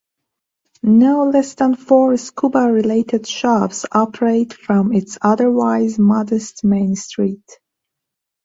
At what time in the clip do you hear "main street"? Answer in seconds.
6.63-7.59